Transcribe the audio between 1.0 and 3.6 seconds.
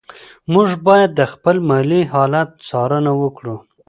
د خپل مالي حالت څارنه وکړو.